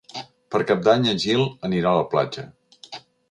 Per 0.55 0.61
Cap 0.71 0.79
d'Any 0.87 1.05
en 1.11 1.21
Gil 1.25 1.45
anirà 1.71 1.91
a 1.91 1.99
la 2.01 2.09
platja. 2.17 2.47